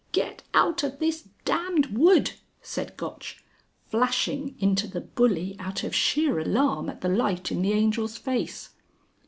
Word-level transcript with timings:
"Get 0.13 0.41
out 0.55 0.81
of 0.81 0.97
this 0.97 1.29
damned 1.45 1.95
wood!" 1.95 2.31
said 2.63 2.97
Gotch, 2.97 3.43
flashing 3.87 4.55
into 4.59 4.87
the 4.87 5.01
bully 5.01 5.55
out 5.59 5.83
of 5.83 5.93
sheer 5.93 6.39
alarm 6.39 6.89
at 6.89 7.01
the 7.01 7.07
light 7.09 7.51
in 7.51 7.61
the 7.61 7.73
Angel's 7.73 8.17
face. 8.17 8.71